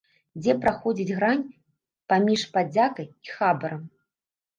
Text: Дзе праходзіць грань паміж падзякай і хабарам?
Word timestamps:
Дзе 0.43 0.53
праходзіць 0.61 1.15
грань 1.19 1.43
паміж 2.13 2.45
падзякай 2.55 3.07
і 3.29 3.35
хабарам? 3.35 3.83